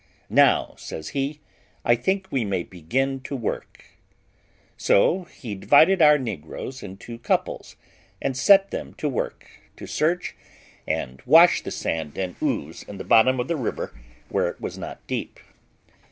[0.31, 1.41] "Now," says he,
[1.85, 3.85] "I think we may begin to work;"
[4.75, 7.75] so he divided our negroes into couples
[8.19, 9.45] and set them to work,
[9.77, 10.35] to search
[10.87, 13.93] and wash the sand and ooze in the bottom of the water
[14.29, 15.39] where it was not deep.